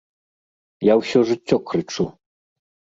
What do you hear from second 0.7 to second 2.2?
Я ўсё жыццё крычу.